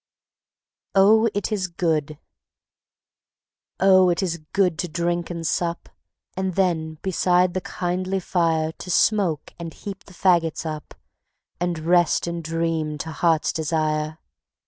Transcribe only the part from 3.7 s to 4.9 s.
Oh, it is good to